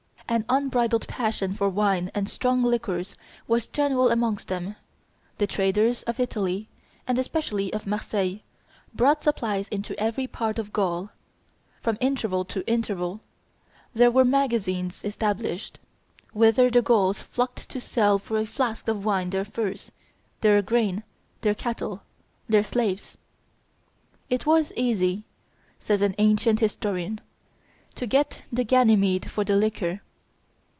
An 0.31 0.45
unbridled 0.47 1.09
passion 1.09 1.53
for 1.55 1.67
wine 1.67 2.09
and 2.15 2.29
strong 2.29 2.63
liquors 2.63 3.17
was 3.49 3.67
general 3.67 4.09
amongst 4.09 4.47
them: 4.47 4.77
the 5.39 5.45
traders 5.45 6.03
of 6.03 6.21
Italy, 6.21 6.69
and 7.05 7.19
especially 7.19 7.73
of 7.73 7.85
Marseilles, 7.85 8.39
brought 8.93 9.23
supplies 9.23 9.67
into 9.67 9.93
every 9.99 10.27
part 10.27 10.57
of 10.57 10.71
Gaul; 10.71 11.09
from 11.81 11.97
interval 11.99 12.45
to 12.45 12.65
interval 12.65 13.19
there 13.93 14.09
were 14.09 14.23
magazines 14.23 15.01
established, 15.03 15.79
whither 16.31 16.71
the 16.71 16.81
Gauls 16.81 17.21
flocked 17.21 17.67
to 17.67 17.81
sell 17.81 18.17
for 18.17 18.37
a 18.37 18.45
flask 18.45 18.87
of 18.87 19.03
wine 19.03 19.31
their 19.31 19.43
furs, 19.43 19.91
their 20.39 20.61
grain, 20.61 21.03
their 21.41 21.53
cattle, 21.55 22.03
their 22.47 22.63
slaves. 22.63 23.17
"It 24.29 24.45
was 24.45 24.71
easy," 24.77 25.25
says 25.77 26.01
an 26.01 26.15
ancient 26.17 26.61
historian, 26.61 27.19
"to 27.95 28.07
get 28.07 28.43
the 28.49 28.63
Ganymede 28.63 29.29
for 29.29 29.43
the 29.43 29.57
liquor." 29.57 29.99